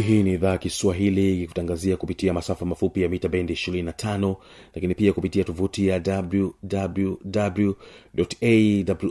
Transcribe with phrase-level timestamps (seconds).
[0.00, 4.36] hii ni idhaa kiswahili ikikutangazia kupitia masafa mafupi ya mita bendi 25
[4.74, 6.24] lakini pia kupitia tovuti ya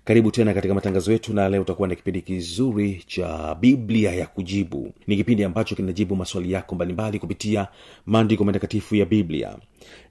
[0.05, 4.94] karibu tena katika matangazo yetu na leo utakuwa na kipindi kizuri cha biblia ya kujibu
[5.08, 7.67] ni kipindi ambacho kinajibu maswali yako mbalimbali kupitia
[8.05, 9.55] maandiko matakatifu ya biblia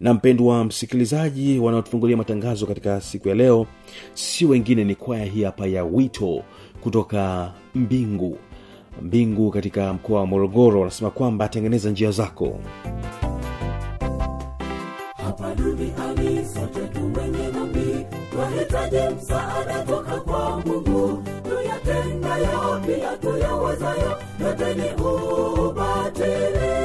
[0.01, 3.67] na mpendwa msikilizaji wanaotufungulia matangazo katika siku ya leo
[4.15, 6.43] si wengine ni kwaya hii hapa ya wito
[6.81, 8.39] kutoka mbingu
[9.03, 12.59] mbingu katika mkoa wa morogoro anasema kwamba atengeneza njia zako
[15.25, 25.03] hapa duniani sote tumenye dhambi twahitaji msaada toka kwa mungu tuyatendayo bila tuyawezayo yote ni
[25.05, 26.77] ubatili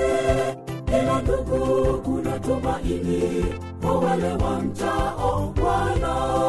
[1.02, 3.46] ila ndugu kuna tumaini
[3.82, 6.42] kwa wale wamchao bwana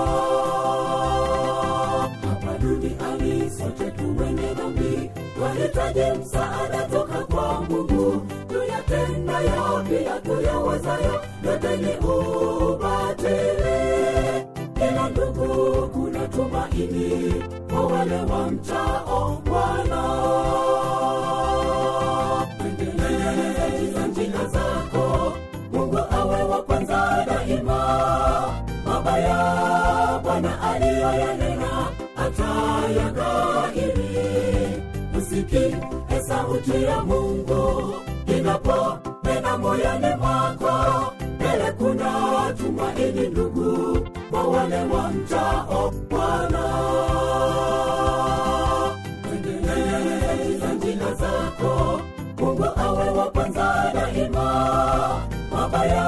[5.90, 13.72] tunahitaji msaada toka kwa mungu tuyatendayo pia tuyawezayo yote ni ubatili
[14.90, 17.34] ila ndugu kuna tumaini
[17.70, 20.71] kwa wale wamchao bwana
[35.52, 35.76] hiki
[36.10, 37.94] e sauti ya mungu
[38.38, 43.98] inaponena moyoni mwako mbele kuna tumaini ndugu
[44.30, 46.64] kwa wale wamchao bwana
[49.32, 52.00] endelee katika zako
[52.40, 56.02] mungu awe wa kwanza daima mabaya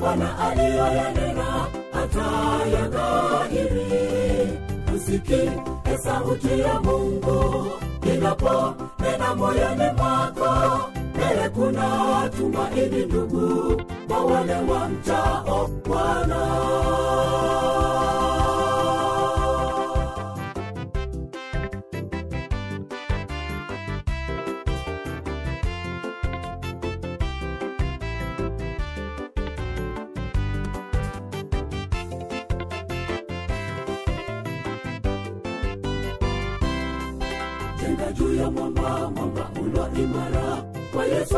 [0.00, 2.28] bwana aliyoyanena hata
[2.66, 3.78] yadhahiri
[4.96, 5.50] usiki
[5.84, 7.62] e sauti ya mungu
[8.22, 10.50] Unapo nena moyoni mwako,
[11.14, 11.88] mbele kuna
[12.36, 16.42] tumaini ndugu, kwa wale wamchao Bwana.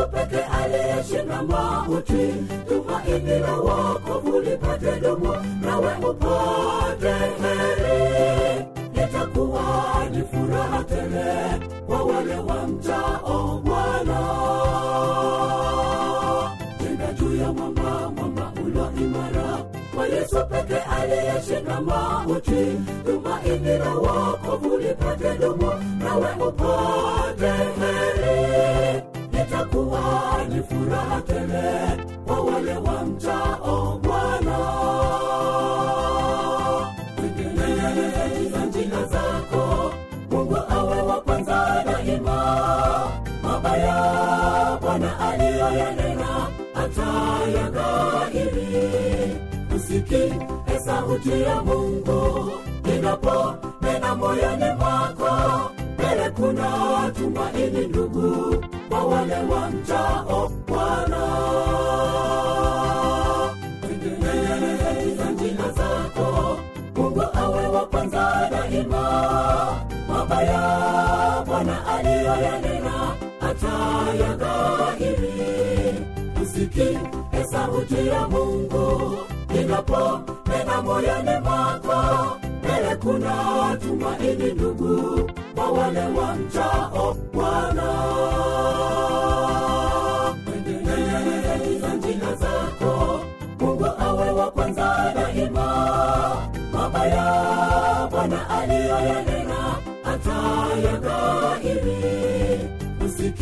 [0.07, 2.25] peke aliyeshinda mauti,
[2.67, 7.99] tumaini la wokovu lipate dumu, nawe upate heri.
[8.93, 14.19] Itakuwa ni furaha tele kwa wale wamchao Bwana.
[16.77, 19.57] Tenda juu ya mwamba, mwamba ulio imara,
[19.95, 22.65] kwa Yesu peke aliyeshinda mauti,
[23.05, 29.14] tumaini la wokovu lipate dumu, nawe upate heri
[29.45, 34.57] itakuwa ni furaha tele kwa wale wa mchao bwana
[37.15, 39.91] kutengeneza njia zako
[40.31, 42.37] mungu awe wa kwanza daima
[43.43, 43.97] mabaya
[44.81, 49.37] bwana aliyoyanena atayaghairi
[49.75, 50.23] usiki
[50.75, 52.51] e sauti ya mungu
[52.97, 55.33] inapo nena moyoni mwako
[55.97, 56.69] mbele kuna
[57.17, 58.61] tumaini ndugu
[58.95, 61.27] kwa wale wamchao Bwana.
[63.81, 66.57] Tuendelee njia zako,
[66.95, 69.05] Mungu awe wa kwanza daima.
[70.07, 73.11] Mabaya Bwana aliyoyanena
[73.41, 75.33] atayadhahiri.
[76.43, 76.99] Usikie
[77.51, 79.17] sauti ya Mungu
[79.59, 80.19] inapo
[80.49, 81.99] nena moyoni mwako
[82.59, 83.35] mbele kuna
[83.81, 87.95] tumaini ndugu, kwa wale wamchao Bwana.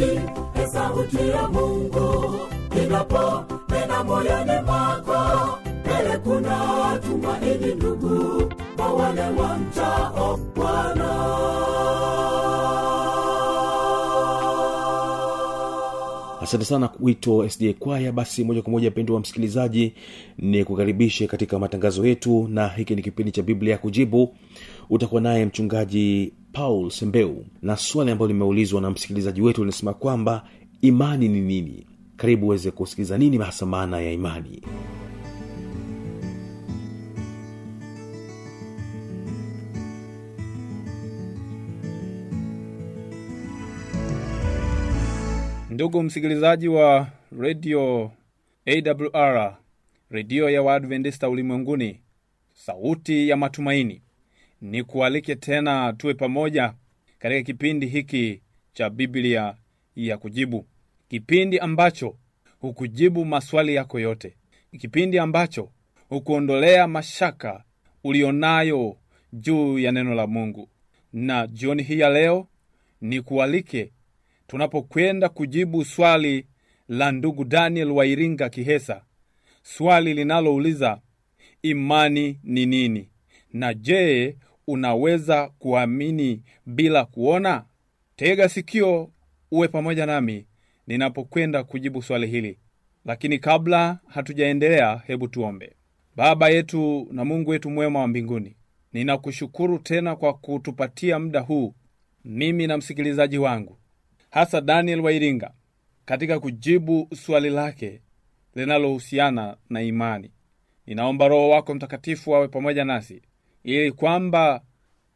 [0.04, 2.26] sauti e sauti ya mungu
[2.84, 5.20] inapo nena moyoni mwako
[5.82, 11.24] mbele kuna tumaini ndugu kwa wale wamchao bwana
[16.42, 19.94] asante sana wito sda kwaya basi moja kwa moja pendo wa msikilizaji
[20.38, 24.36] ni kukaribishe katika matangazo yetu na hiki ni kipindi cha biblia ya kujibu
[24.90, 30.48] utakuwa naye mchungaji Paul Sembeu na swali ambalo limeulizwa na msikilizaji wetu linasema kwamba
[30.82, 31.88] imani ni nini?
[32.16, 34.62] Karibu uweze kusikiliza nini hasa maana ya imani.
[45.70, 47.08] Ndugu msikilizaji wa
[47.40, 48.12] redio
[48.66, 49.58] AWR,
[50.10, 52.00] redio ya Waadventista ulimwenguni,
[52.56, 54.02] sauti ya matumaini
[54.64, 56.74] ni kualike tena tuwe pamoja
[57.20, 58.42] katika kipindi hiki
[58.74, 59.56] cha Biblia
[59.96, 60.66] ya Kujibu,
[61.08, 62.18] kipindi ambacho
[62.60, 64.36] hukujibu maswali yako yote,
[64.80, 65.70] kipindi ambacho
[66.10, 67.64] hukuondolea mashaka
[68.04, 68.98] ulionayo
[69.34, 70.70] juu ya neno la Mungu.
[71.14, 72.48] Na jioni hii ya leo
[73.02, 73.92] ni kualike
[74.48, 76.48] tunapokwenda kujibu swali
[76.90, 79.04] la ndugu Daniel Wairinga Kihesa,
[79.64, 81.02] swali linalouliza
[81.64, 83.10] imani ni nini,
[83.54, 84.36] na je,
[84.68, 87.64] unaweza kuamini bila kuona?
[88.16, 89.12] Tega sikio
[89.52, 90.46] uwe pamoja nami
[90.88, 92.60] ninapokwenda kujibu swali hili.
[93.06, 95.76] Lakini kabla hatujaendelea, hebu tuombe.
[96.16, 98.56] Baba yetu na Mungu wetu mwema wa mbinguni,
[98.94, 101.74] ninakushukuru tena kwa kutupatia muda huu,
[102.26, 103.78] mimi na msikilizaji wangu,
[104.30, 105.52] hasa Daniel Wairinga,
[106.06, 108.02] katika kujibu swali lake
[108.56, 110.32] linalohusiana na imani.
[110.86, 113.22] Ninaomba Roho wako Mtakatifu awe pamoja nasi
[113.64, 114.62] ili kwamba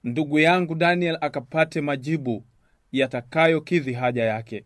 [0.03, 2.43] ndugu yangu Daniel akapate majibu
[2.91, 4.63] yatakayokidhi haja yake.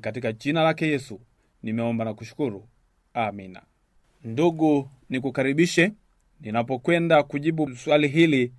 [0.00, 1.20] katika jina lake Yesu
[1.62, 2.68] nimeomba na kushukuru,
[3.14, 3.62] amina.
[4.24, 5.92] Ndugu, nikukaribishe
[6.40, 8.52] ninapokwenda kujibu swali hili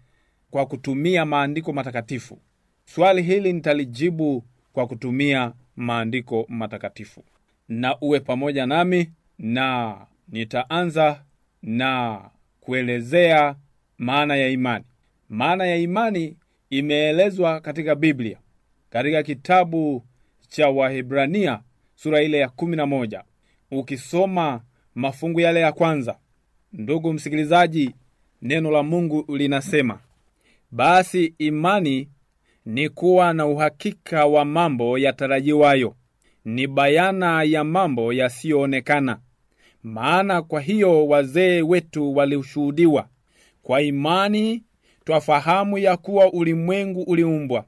[0.52, 2.40] kwa kutumia maandiko matakatifu.
[2.86, 4.44] Swali hili nitalijibu
[4.74, 7.24] kwa kutumia maandiko matakatifu,
[7.70, 11.24] na uwe pamoja nami, na nitaanza
[11.62, 12.22] na
[12.62, 13.56] kuelezea
[13.98, 14.84] maana ya imani.
[15.30, 16.38] Maana ya imani
[16.70, 18.38] imeelezwa katika Biblia,
[18.90, 20.04] katika kitabu
[20.48, 21.60] cha Wahebrania
[21.96, 23.24] sura ile ya kumi na moja
[23.72, 24.62] ukisoma
[24.96, 26.18] mafungu yale ya kwanza.
[26.74, 27.96] Ndugu msikilizaji,
[28.42, 30.00] neno la Mungu linasema
[30.72, 32.10] basi imani
[32.66, 35.96] ni kuwa na uhakika wa mambo yatarajiwayo,
[36.46, 39.20] ni bayana ya mambo yasiyoonekana.
[39.84, 43.08] Maana kwa hiyo wazee wetu walishuhudiwa,
[43.64, 44.64] kwa imani
[45.06, 47.66] twafahamu ya kuwa ulimwengu uliumbwa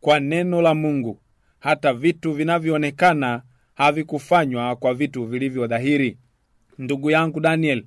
[0.00, 1.18] kwa neno la Mungu,
[1.58, 3.42] hata vitu vinavyoonekana
[3.74, 6.16] havikufanywa kwa vitu vilivyo dhahiri.
[6.78, 7.84] Ndugu yangu Daniel,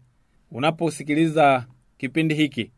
[0.51, 1.65] unaposikiliza
[1.97, 2.71] kipindi hiki,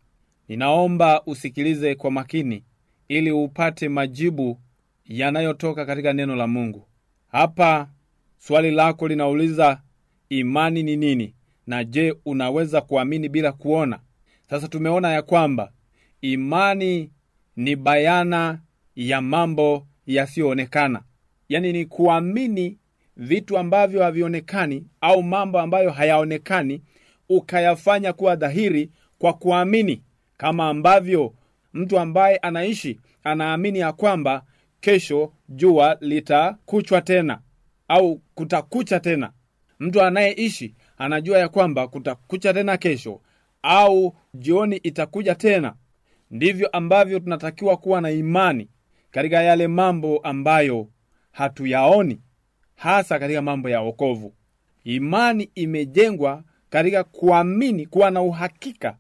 [0.50, 2.64] ninaomba usikilize kwa makini
[3.08, 4.60] ili upate majibu
[5.06, 6.88] yanayotoka katika neno la Mungu.
[7.28, 7.90] Hapa
[8.38, 9.82] swali lako linauliza
[10.30, 11.36] imani ni nini,
[11.68, 14.00] na je, unaweza kuamini bila kuona?
[14.50, 15.72] Sasa tumeona ya kwamba
[16.22, 17.12] imani
[17.56, 18.60] ni bayana
[18.96, 21.02] ya mambo yasiyoonekana,
[21.50, 22.78] yaani ni kuamini
[23.18, 26.82] vitu ambavyo havionekani au mambo ambayo hayaonekani
[27.30, 30.04] ukayafanya kuwa dhahiri kwa kuamini,
[30.38, 31.34] kama ambavyo
[31.74, 34.44] mtu ambaye anaishi anaamini ya kwamba
[34.80, 37.40] kesho jua litakuchwa tena
[37.88, 39.32] au kutakucha tena.
[39.80, 43.22] Mtu anayeishi anajua ya kwamba kutakucha tena kesho
[43.66, 45.76] au jioni itakuja tena.
[46.32, 48.70] Ndivyo ambavyo tunatakiwa kuwa na imani
[49.12, 50.88] katika yale mambo ambayo
[51.32, 52.22] hatuyaoni,
[52.76, 54.34] hasa katika mambo ya wokovu.
[54.84, 58.98] Imani imejengwa katika kuamini, kuwa na uhakika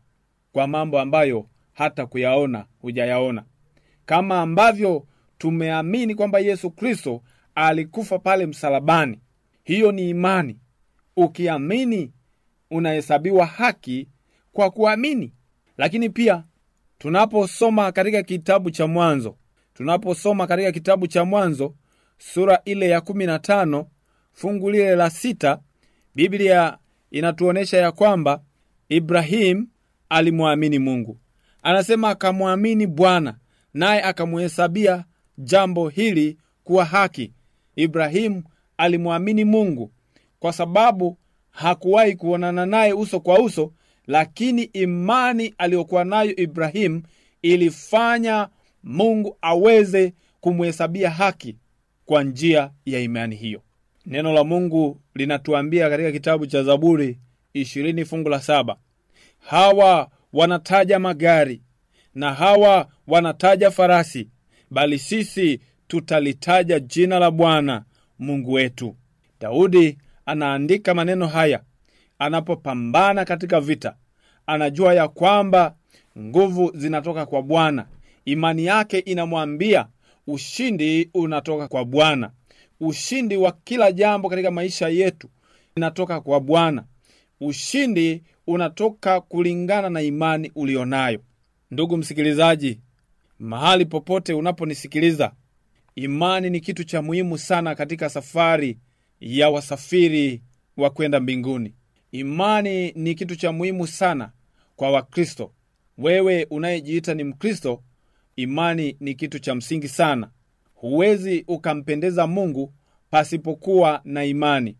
[0.51, 3.43] kwa mambo ambayo hata kuyaona hujayaona,
[4.05, 5.07] kama ambavyo
[5.37, 7.21] tumeamini kwamba Yesu Kristo
[7.55, 9.19] alikufa pale msalabani.
[9.63, 10.57] Hiyo ni imani.
[11.17, 12.11] Ukiamini
[12.71, 14.07] unahesabiwa haki
[14.55, 15.33] kwa kuamini.
[15.77, 16.43] Lakini pia
[16.97, 19.35] tunaposoma katika kitabu cha Mwanzo,
[19.73, 21.75] tunaposoma katika kitabu cha Mwanzo
[22.17, 23.85] sura ile ya 15
[24.33, 25.59] fungu lile la sita,
[26.15, 26.77] Biblia
[27.11, 28.41] inatuonyesha ya kwamba
[28.89, 29.67] ibrahimu
[30.09, 31.17] alimwamini Mungu.
[31.63, 33.35] Anasema akamwamini Bwana
[33.73, 35.03] naye akamhesabia
[35.37, 37.33] jambo hili kuwa haki.
[37.75, 38.43] Ibrahimu
[38.77, 39.91] alimwamini Mungu
[40.39, 41.17] kwa sababu
[41.51, 43.71] hakuwahi kuonana naye uso kwa uso,
[44.07, 47.03] lakini imani aliyokuwa nayo Ibrahimu
[47.41, 48.47] ilifanya
[48.83, 51.55] Mungu aweze kumhesabia haki
[52.05, 53.61] kwa njia ya imani hiyo.
[54.05, 57.17] Neno la Mungu linatuambia katika kitabu cha Zaburi
[57.53, 58.77] ishirini fungu la saba
[59.39, 61.61] hawa wanataja magari
[62.15, 64.27] na hawa wanataja farasi,
[64.71, 67.83] bali sisi tutalitaja jina la Bwana
[68.19, 68.95] Mungu wetu.
[69.39, 71.61] Daudi anaandika maneno haya
[72.19, 73.95] anapopambana katika vita,
[74.45, 75.75] anajua ya kwamba
[76.19, 77.85] nguvu zinatoka kwa Bwana.
[78.25, 79.87] Imani yake inamwambia
[80.27, 82.31] ushindi unatoka kwa Bwana.
[82.79, 85.29] Ushindi wa kila jambo katika maisha yetu
[85.75, 86.83] inatoka kwa Bwana.
[87.41, 91.19] Ushindi unatoka kulingana na imani ulionayo.
[91.71, 92.79] Ndugu msikilizaji,
[93.39, 95.31] mahali popote unaponisikiliza,
[95.95, 98.77] imani ni kitu cha muhimu sana katika safari
[99.21, 100.41] ya wasafiri
[100.77, 101.73] wa kwenda mbinguni.
[102.19, 104.31] Imani ni kitu cha muhimu sana
[104.75, 105.51] kwa Wakristo.
[105.97, 107.83] Wewe unayejiita ni Mkristo,
[108.35, 110.29] imani ni kitu cha msingi sana.
[110.73, 112.73] Huwezi ukampendeza Mungu
[113.09, 114.77] pasipokuwa na imani.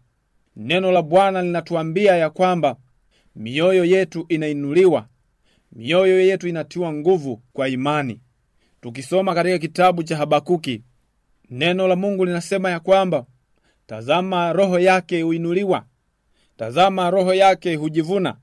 [0.56, 2.76] Neno la Bwana linatuambia ya kwamba
[3.36, 5.08] mioyo yetu inainuliwa,
[5.72, 8.22] mioyo yetu inatiwa nguvu kwa imani.
[8.82, 10.82] Tukisoma katika kitabu cha Habakuki,
[11.50, 13.26] neno la Mungu linasema ya kwamba
[13.88, 15.86] tazama, roho yake huinuliwa
[16.58, 18.38] Tazama, roho yake hujivuna,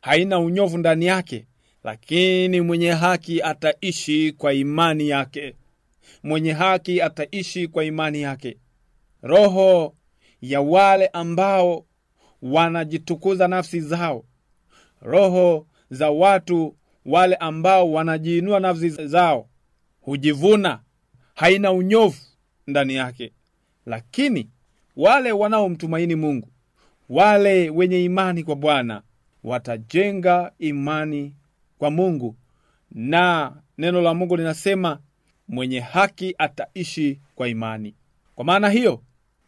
[0.00, 1.46] haina unyovu ndani yake,
[1.84, 5.54] lakini mwenye haki ataishi kwa imani yake.
[6.22, 8.58] Mwenye haki ataishi kwa imani yake.
[9.22, 9.94] Roho
[10.42, 11.86] ya wale ambao
[12.42, 14.24] wanajitukuza nafsi zao,
[15.02, 19.48] roho za watu wale ambao wanajiinua nafsi zao,
[20.00, 20.80] hujivuna,
[21.34, 22.18] haina unyovu
[22.66, 23.32] ndani yake,
[23.86, 24.50] lakini
[24.96, 26.48] wale wanaomtumaini Mungu
[27.08, 29.02] wale wenye imani kwa Bwana
[29.44, 31.34] watajenga imani
[31.78, 32.36] kwa Mungu,
[32.92, 34.98] na neno la Mungu linasema
[35.48, 37.94] mwenye haki ataishi kwa imani.
[38.34, 39.02] Kwa maana hiyo,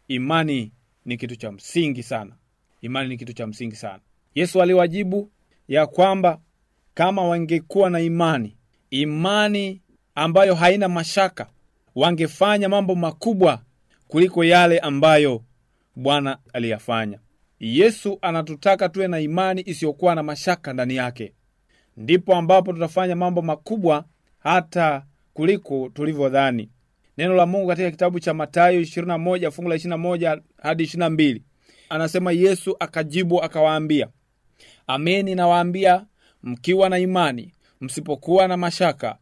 [0.07, 0.71] imani
[1.05, 2.31] ni kitu cha msingi sana.
[2.81, 3.99] Imani ni kitu cha msingi sana.
[4.35, 5.31] Yesu aliwajibu
[5.67, 6.39] ya kwamba
[6.93, 8.55] kama wangekuwa na imani,
[8.89, 9.81] imani
[10.15, 11.47] ambayo haina mashaka,
[11.95, 13.61] wangefanya mambo makubwa
[14.07, 15.43] kuliko yale ambayo
[15.95, 17.19] Bwana aliyafanya.
[17.59, 21.33] Yesu anatutaka tuwe na imani isiyokuwa na mashaka ndani yake,
[21.97, 24.05] ndipo ambapo tutafanya mambo makubwa
[24.39, 26.69] hata kuliko tulivyodhani.
[27.17, 31.41] Neno la Mungu katika kitabu cha Mathayo 21 fungu la 21 hadi 22
[31.89, 34.07] anasema, Yesu akajibu akawaambia,
[34.87, 36.05] ameni nawaambia,
[36.43, 39.17] mkiwa na imani, msipokuwa na mashaka,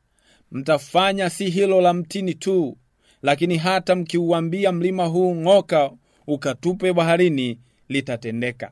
[0.51, 2.77] mtafanya si hilo la mtini tu,
[3.21, 5.91] lakini hata mkiuambia mlima huu ng'oka
[6.27, 8.71] ukatupe baharini, litatendeka.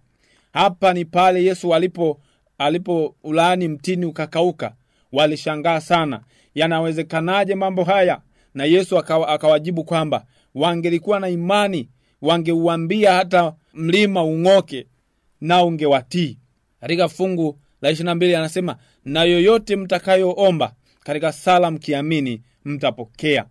[0.54, 2.22] Hapa ni pale Yesu alipo
[2.58, 4.76] alipo ulaani mtini ukakauka.
[5.12, 6.22] Walishangaa sana.
[6.56, 8.22] Yanawezekanaje mambo haya?
[8.54, 11.90] Na Yesu akawajibu kwamba wangelikuwa na imani,
[12.22, 14.88] wangeuambia hata mlima ung'oke
[15.42, 16.38] na ungewatii.
[16.82, 23.46] Katika fungu la 22 anasema na yoyote mtakayoomba katika sala mkiamini mtapokea.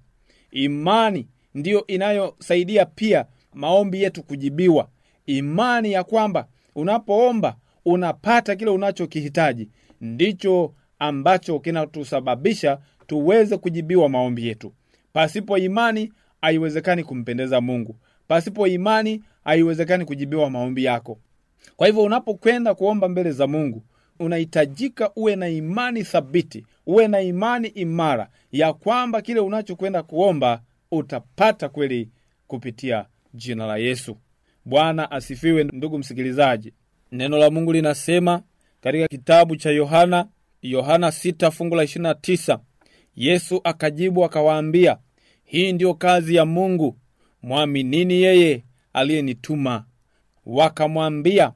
[0.50, 4.88] Imani ndiyo inayosaidia pia maombi yetu kujibiwa
[5.26, 9.68] imani ya kwamba unapoomba unapata kile unachokihitaji
[10.00, 14.72] ndicho ambacho kinatusababisha tuweze kujibiwa maombi yetu.
[15.12, 16.12] Pasipo imani
[16.42, 17.96] haiwezekani kumpendeza Mungu.
[18.28, 21.18] Pasipo imani haiwezekani kujibiwa maombi yako.
[21.76, 23.82] Kwa hivyo unapokwenda kuomba mbele za Mungu,
[24.18, 31.68] unahitajika uwe na imani thabiti, uwe na imani imara ya kwamba kile unachokwenda kuomba utapata
[31.68, 32.08] kweli
[32.46, 34.16] kupitia jina la Yesu.
[34.64, 36.73] Bwana asifiwe, ndugu msikilizaji.
[37.12, 38.42] Neno la Mungu linasema
[38.80, 40.28] katika kitabu cha Yohana,
[40.62, 42.59] Yohana 6 fungu la 29,
[43.16, 44.99] Yesu akajibu akawaambia,
[45.44, 46.97] hii ndiyo kazi ya Mungu,
[47.42, 49.85] mwaminini yeye aliyenituma.
[50.47, 51.52] Wakamwambia,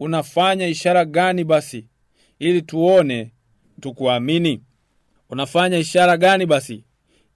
[0.00, 1.86] unafanya ishara gani basi
[2.38, 3.32] ili tuone
[3.80, 4.62] tukuamini?
[5.30, 6.84] Unafanya ishara gani basi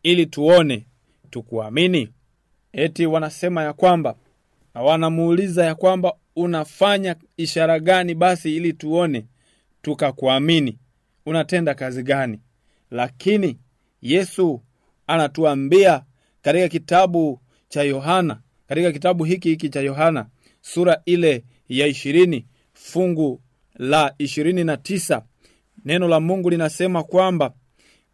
[0.02, 0.86] ili tuone
[1.30, 2.08] tukuamini?
[2.72, 4.14] Eti wanasema ya kwamba
[4.82, 9.26] Wanamuuliza ya kwamba unafanya ishara gani basi ili tuone
[9.82, 10.78] tukakuamini,
[11.26, 12.40] unatenda kazi gani?
[12.90, 13.58] Lakini
[14.02, 14.62] Yesu
[15.06, 16.04] anatuambia
[16.42, 20.26] katika kitabu cha Yohana, katika kitabu hiki hiki cha Yohana
[20.60, 23.40] sura ile ya ishirini fungu
[23.74, 25.22] la ishirini na tisa
[25.84, 27.52] neno la Mungu linasema kwamba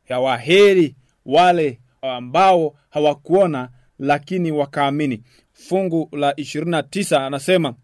[0.09, 3.69] yawaheri wale ambao hawakuona
[3.99, 5.23] lakini wakaamini
[5.69, 7.75] fungu la 29 anasema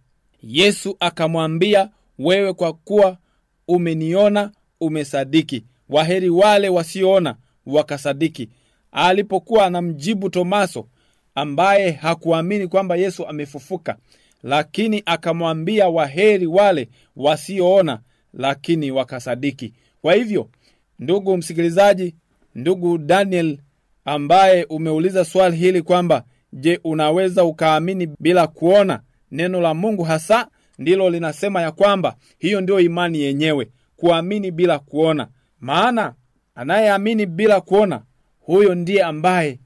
[0.42, 3.16] Yesu akamwambia wewe kwa kuwa
[3.68, 8.48] umeniona umesadiki waheri wale wasioona wakasadiki
[8.92, 10.88] alipokuwa anamjibu Tomaso
[11.34, 13.96] ambaye hakuamini kwamba Yesu amefufuka
[14.42, 18.00] lakini akamwambia waheri wale wasioona
[18.34, 19.72] lakini wakasadiki
[20.02, 20.48] kwa hivyo
[20.98, 22.14] ndugu msikilizaji
[22.54, 23.58] ndugu Daniel
[24.04, 29.00] ambaye umeuliza swali hili kwamba Je, unaweza ukaamini bila kuona?
[29.30, 35.28] Neno la Mungu hasa ndilo linasema ya kwamba hiyo ndio imani yenyewe, kuamini bila kuona.
[35.60, 36.14] Maana
[36.54, 38.02] anayeamini bila kuona,
[38.40, 39.60] huyo ndiye ambaye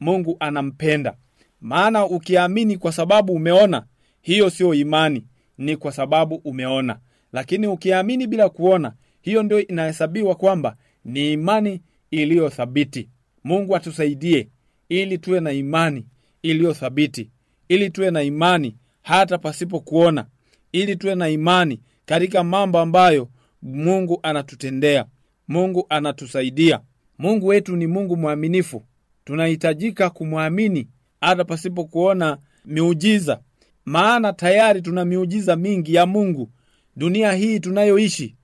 [0.00, 1.14] Mungu anampenda.
[1.60, 3.84] Maana ukiamini kwa sababu umeona,
[4.20, 5.24] hiyo siyo imani,
[5.58, 6.98] ni kwa sababu umeona.
[7.32, 13.08] Lakini ukiamini bila kuona, hiyo ndio inahesabiwa kwamba ni imani iliyo thabiti.
[13.44, 14.48] Mungu atusaidie
[14.88, 16.06] ili tuwe na imani
[16.42, 17.30] iliyo thabiti,
[17.68, 20.26] ili tuwe na imani hata pasipo kuona,
[20.72, 23.28] ili tuwe na imani katika mambo ambayo
[23.62, 25.04] Mungu anatutendea,
[25.48, 26.80] Mungu anatusaidia.
[27.18, 28.84] Mungu wetu ni Mungu mwaminifu,
[29.24, 30.88] tunahitajika kumwamini
[31.20, 33.40] hata pasipo kuona miujiza,
[33.84, 36.50] maana tayari tuna miujiza mingi ya Mungu.
[36.96, 38.34] Dunia hii tunayoishi,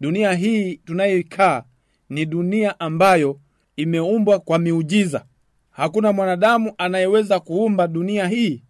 [0.00, 1.62] dunia hii tunayoikaa
[2.10, 3.40] ni dunia ambayo
[3.76, 5.24] imeumbwa kwa miujiza.
[5.80, 8.62] Hakuna mwanadamu anayeweza kuumba dunia hii.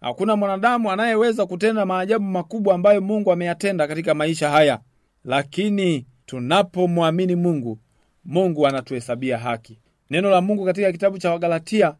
[0.00, 4.80] Hakuna mwanadamu anayeweza kutenda maajabu makubwa ambayo Mungu ameyatenda katika maisha haya.
[5.24, 7.78] Lakini tunapomwamini Mungu,
[8.24, 9.78] Mungu anatuhesabia haki.
[10.10, 11.94] Neno la Mungu katika kitabu cha Wagalatia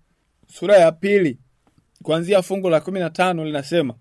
[0.52, 1.38] sura ya pili
[2.02, 3.94] kuanzia fungu la 15 linasema,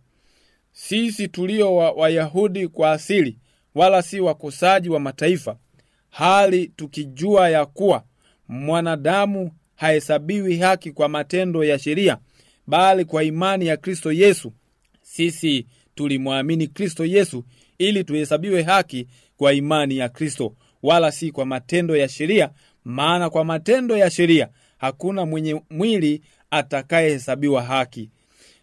[0.71, 3.37] sisi tulio wa Wayahudi kwa asili,
[3.75, 5.55] wala si wakosaji wa mataifa,
[6.09, 8.03] hali tukijua ya kuwa
[8.49, 12.17] mwanadamu hahesabiwi haki kwa matendo ya sheria,
[12.67, 14.51] bali kwa imani ya Kristo Yesu.
[15.01, 17.43] Sisi tulimwamini Kristo Yesu
[17.77, 19.07] ili tuhesabiwe haki
[19.37, 22.49] kwa imani ya Kristo, wala si kwa matendo ya sheria,
[22.85, 28.09] maana kwa matendo ya sheria hakuna mwenye mwili atakayehesabiwa haki.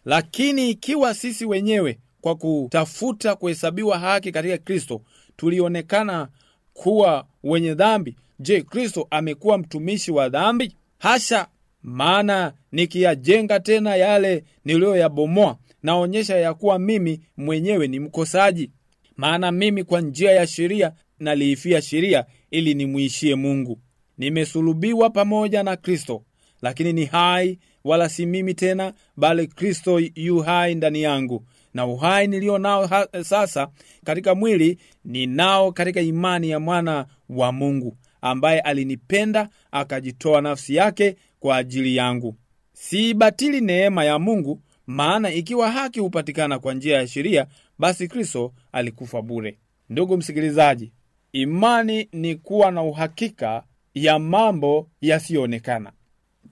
[0.05, 5.03] Lakini ikiwa sisi wenyewe kwa kutafuta kuhesabiwa haki katika Kristo
[5.37, 6.29] tulionekana
[6.73, 10.77] kuwa wenye dhambi, je, Kristo amekuwa mtumishi wa dhambi?
[11.03, 11.47] hasha
[11.83, 18.71] maana nikiyajenga tena yale niliyoyabomoa naonyesha ya kuwa mimi mwenyewe ni mkosaji
[19.17, 23.79] maana mimi kwa njia ya sheria naliifia sheria ili nimwishie Mungu
[24.19, 26.23] nimesulubiwa pamoja na Kristo
[26.63, 32.27] lakini ni hai wala si mimi tena bali Kristo yu hai ndani yangu na uhai
[32.27, 32.91] niliyo nao
[33.23, 33.69] sasa
[34.05, 41.57] katika mwili ninao katika imani ya mwana wa Mungu ambaye alinipenda akajitoa nafsi yake kwa
[41.57, 42.37] ajili yangu.
[42.73, 47.47] Siibatili neema ya Mungu, maana ikiwa haki hupatikana kwa njia ya sheria,
[47.79, 49.59] basi Kristo alikufa bure.
[49.89, 50.93] Ndugu msikilizaji,
[51.33, 53.63] imani ni kuwa na uhakika
[53.95, 55.93] ya mambo yasiyoonekana,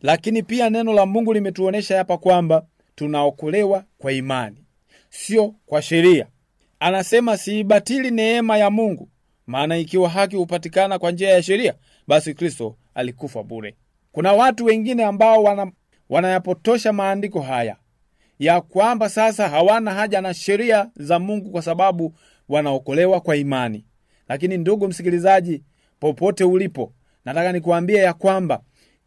[0.03, 4.65] lakini pia neno la Mungu limetuonyesha hapa kwamba tunaokolewa kwa imani,
[5.11, 6.27] sio kwa sheria.
[6.81, 9.09] Anasema siibatili neema ya Mungu,
[9.51, 11.75] maana ikiwa haki hupatikana kwa njia ya sheria,
[12.09, 13.75] basi Kristo alikufa bure.
[14.13, 15.73] Kuna watu wengine ambao wana,
[16.09, 17.77] wanayapotosha maandiko haya
[18.39, 22.15] ya kwamba sasa hawana haja na sheria za Mungu kwa sababu
[22.49, 23.85] wanaokolewa kwa imani.
[24.29, 25.63] Lakini ndugu msikilizaji,
[26.01, 26.93] popote ulipo,
[27.25, 28.61] nataka nikuambia ya kwamba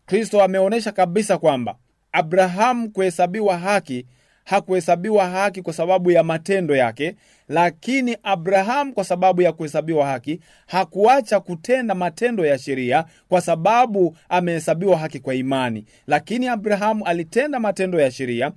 [0.06, 1.76] Kristo ameonyesha kabisa kwamba
[2.12, 4.06] Abrahamu kuhesabiwa haki
[4.44, 7.16] hakuhesabiwa haki kwa sababu ya matendo yake,
[7.50, 14.98] lakini Abrahamu kwa sababu ya kuhesabiwa haki hakuacha kutenda matendo ya sheria, kwa sababu amehesabiwa
[14.98, 15.86] haki kwa imani.
[16.08, 18.52] Lakini Abrahamu alitenda matendo ya sheria,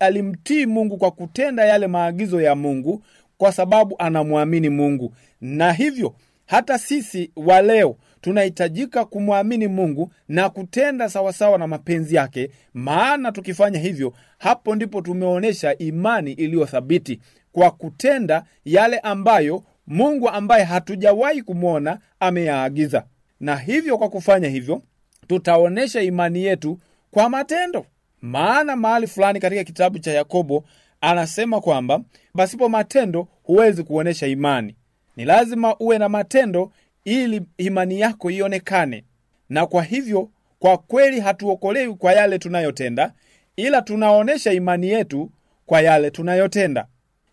[0.00, 3.02] alimtii Mungu kwa kutenda yale maagizo ya Mungu,
[3.38, 5.14] kwa sababu anamwamini Mungu.
[5.40, 6.14] Na hivyo
[6.46, 13.78] hata sisi wa leo tunahitajika kumwamini Mungu na kutenda sawasawa na mapenzi yake, maana tukifanya
[13.78, 17.20] hivyo, hapo ndipo tumeonyesha imani iliyo thabiti
[17.52, 23.04] kwa kutenda yale ambayo Mungu ambaye hatujawahi kumwona ameyaagiza.
[23.40, 24.82] Na hivyo kwa kufanya hivyo
[25.26, 26.78] tutaonyesha imani yetu
[27.10, 27.86] kwa matendo.
[28.22, 30.64] Maana mahali fulani katika kitabu cha Yakobo
[31.00, 32.00] anasema kwamba
[32.34, 34.76] basipo matendo huwezi kuonyesha imani.
[35.16, 36.72] Ni lazima uwe na matendo
[37.04, 39.04] ili imani yako ionekane.
[39.48, 43.12] Na kwa hivyo, kwa kweli hatuokolewi kwa yale tunayotenda,
[43.56, 45.30] ila tunaonyesha imani yetu
[45.66, 46.86] kwa yale tunayotenda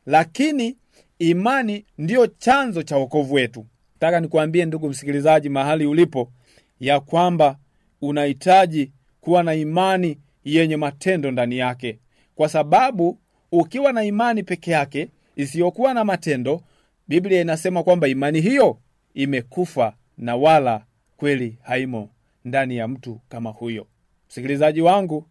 [0.07, 0.77] lakini
[1.19, 3.65] imani ndiyo chanzo cha wokovu wetu.
[3.93, 6.31] Nataka nikuambie ndugu msikilizaji, mahali ulipo,
[6.79, 7.57] ya kwamba
[8.01, 8.91] unahitaji
[9.21, 11.99] kuwa na imani yenye matendo ndani yake,
[12.35, 13.19] kwa sababu
[13.51, 16.61] ukiwa na imani peke yake isiyokuwa na matendo,
[17.07, 18.77] Biblia inasema kwamba imani hiyo
[19.13, 20.81] imekufa na wala
[21.17, 22.09] kweli haimo
[22.45, 23.87] ndani ya mtu kama huyo.
[24.29, 25.25] Msikilizaji wangu,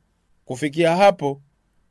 [0.45, 1.41] kufikia hapo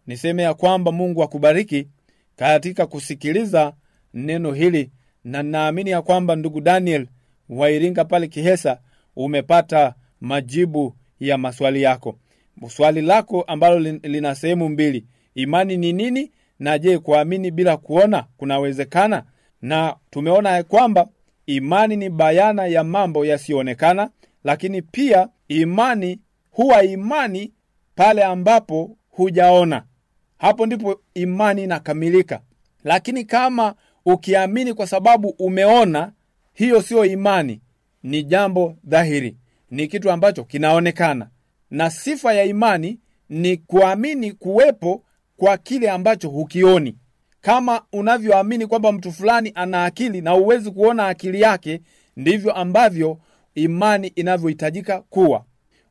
[0.08, 1.88] niseme ya kwamba Mungu akubariki
[2.36, 3.74] katika kusikiliza
[4.13, 4.91] neno hili,
[5.24, 7.08] na naamini ya kwamba ndugu Daniel
[7.50, 8.80] wa Iringa pale Kihesa
[9.15, 12.19] umepata majibu ya maswali yako.
[12.67, 19.24] Swali lako ambalo lina sehemu mbili, imani ni nini na je, kuamini bila kuona kunawezekana?
[19.62, 21.08] Na tumeona kwamba
[21.45, 24.10] imani ni bayana ya mambo yasiyoonekana,
[24.43, 26.19] lakini pia imani
[26.52, 27.52] huwa imani
[27.95, 29.84] pale ambapo hujaona.
[30.38, 32.39] Hapo ndipo imani inakamilika.
[32.84, 36.12] Lakini kama ukiamini kwa sababu umeona,
[36.54, 37.62] hiyo siyo imani,
[38.04, 39.38] ni jambo dhahiri,
[39.71, 41.28] ni kitu ambacho kinaonekana.
[41.71, 45.04] Na sifa ya imani ni kuamini kuwepo
[45.38, 46.98] kwa kile ambacho hukioni.
[47.41, 51.82] Kama unavyoamini kwamba mtu fulani ana akili na uwezi kuona akili yake,
[52.17, 53.17] ndivyo ambavyo
[53.56, 55.45] imani inavyohitajika kuwa.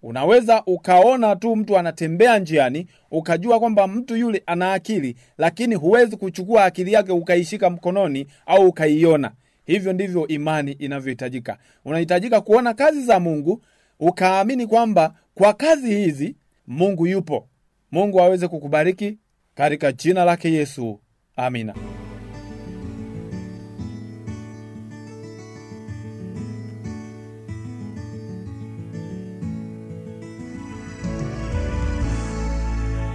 [0.05, 6.65] Unaweza ukaona tu mtu anatembea njiani ukajua kwamba mtu yule ana akili, lakini huwezi kuchukua
[6.65, 9.31] akili yake ukaishika mkononi au ukaiona.
[9.67, 11.57] Hivyo ndivyo imani inavyohitajika.
[11.85, 13.63] Unahitajika kuona kazi za Mungu
[14.01, 16.37] ukaamini kwamba kwa kazi hizi
[16.67, 17.49] Mungu yupo.
[17.93, 19.19] Mungu aweze kukubariki
[19.55, 21.01] katika jina lake Yesu,
[21.37, 21.75] amina.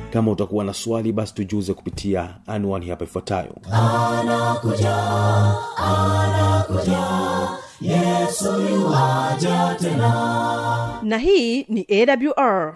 [0.10, 3.56] kama utakuwa na swali basi tujuze kupitia anwani hapa ifuatayo
[7.82, 12.76] yesoja tena na hii ni awr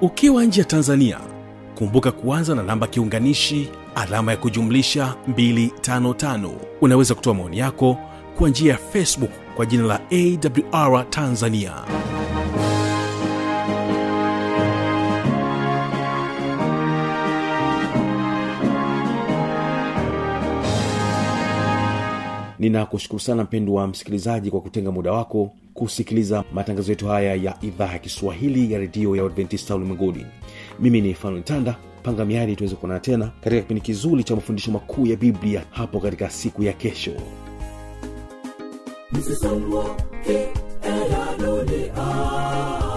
[0.00, 1.20] ukiwa nje ya tanzania
[1.78, 7.98] kumbuka kuanza na namba kiunganishi alama ya kujumlisha 255 unaweza kutoa maoni yako
[8.38, 10.00] kwa njia ya facebook kwa jina la
[10.72, 11.72] awr tanzania
[22.58, 27.92] ninakushukuru sana mpendo wa msikilizaji kwa kutenga muda wako kusikiliza matangazo yetu haya ya idhaa
[27.92, 30.26] ya kiswahili ya redio ya uadventista ulimwenguni
[30.80, 35.06] mimi ni fanuel tanda panga miadi tuweze kuonana tena katika kipindi kizuri cha mafundisho makuu
[35.06, 37.12] ya biblia hapo katika siku ya kesho
[39.12, 40.48] msisomwa ke
[40.82, 42.93] eradoliaa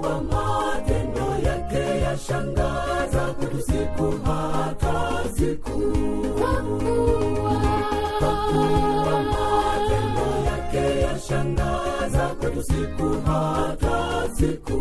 [0.00, 5.80] kwa matendo yake yashangaza kwetu siku hata siku
[12.66, 14.80] siku hata siku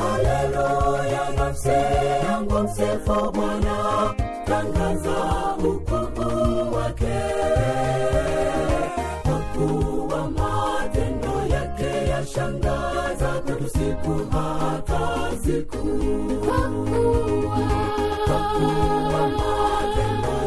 [0.00, 1.68] haleluya nafsi
[2.28, 4.08] yangu msifu bwana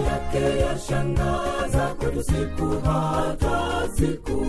[0.07, 4.41] yake yashangaza kwetu siku hata siku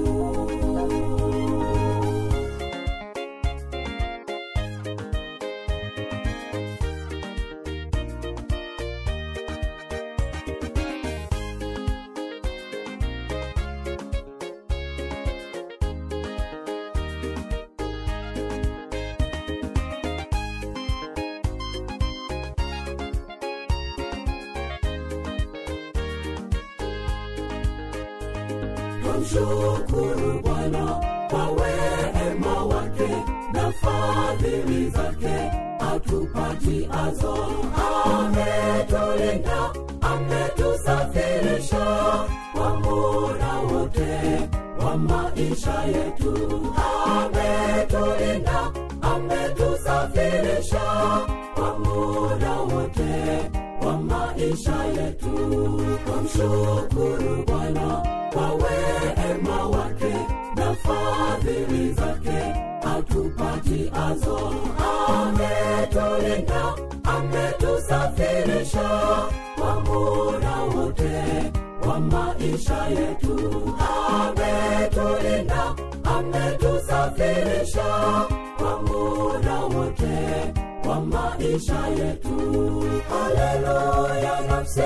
[54.43, 55.33] maisha yetu
[56.05, 57.87] twamshukuru bwana
[58.33, 60.15] kwa wema wake
[60.57, 62.55] na fadhili zake
[63.93, 64.55] azo
[65.07, 66.75] ametulinda
[67.05, 68.89] ametusafirisha
[69.59, 71.15] kwa muda wote
[71.81, 73.37] kwa maisha yetu
[74.19, 75.75] ametulinda
[76.17, 77.91] ametusafirisha
[78.59, 80.62] kwa muda wote
[80.93, 82.39] kwa maisha yetu
[83.11, 84.81] haleluya nafsi